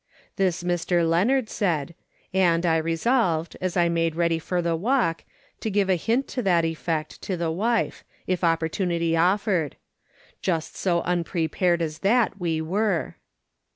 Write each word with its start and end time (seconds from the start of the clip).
This 0.35 0.63
Mr. 0.63 1.07
Leonard 1.07 1.47
said, 1.47 1.93
and 2.33 2.65
I 2.65 2.77
resolved, 2.77 3.55
as 3.61 3.77
I 3.77 3.87
made 3.87 4.15
ready 4.15 4.39
for 4.39 4.59
the 4.59 4.75
walk, 4.75 5.23
to 5.59 5.69
give 5.69 5.91
a 5.91 5.95
hint 5.95 6.27
to 6.29 6.41
that 6.41 6.65
effect 6.65 7.21
to 7.21 7.37
the 7.37 7.51
wife, 7.51 8.03
if 8.25 8.43
opportunity 8.43 9.15
offered. 9.15 9.75
Just 10.41 10.75
so 10.75 11.01
unprepared 11.01 11.83
as 11.83 11.99
that 11.99 12.29
were 12.39 12.63
we. 13.09 13.13